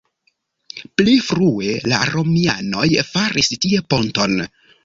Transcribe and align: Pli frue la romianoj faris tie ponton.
Pli 1.01 1.13
frue 1.25 1.75
la 1.93 2.01
romianoj 2.13 2.89
faris 3.13 3.55
tie 3.67 3.87
ponton. 3.95 4.39